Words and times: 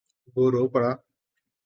وہ 0.35 0.51
رو 0.51 0.67
پڑا۔ 0.67 0.91